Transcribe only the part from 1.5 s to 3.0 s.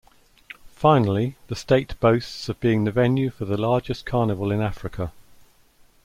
state boasts of being the